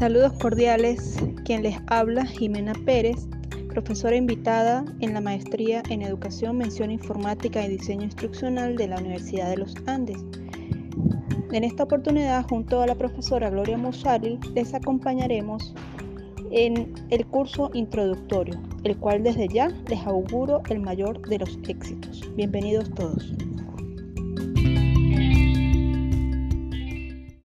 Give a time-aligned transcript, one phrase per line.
[0.00, 3.28] Saludos cordiales, quien les habla Jimena Pérez,
[3.68, 9.50] profesora invitada en la maestría en Educación, Mención Informática y Diseño Instruccional de la Universidad
[9.50, 10.16] de los Andes.
[11.52, 15.74] En esta oportunidad, junto a la profesora Gloria Musari, les acompañaremos
[16.50, 22.22] en el curso introductorio, el cual desde ya les auguro el mayor de los éxitos.
[22.36, 23.34] Bienvenidos todos.